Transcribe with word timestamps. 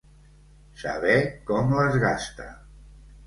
Saber 0.83 1.17
com 1.51 1.75
les 1.81 1.99
gasta. 2.05 2.47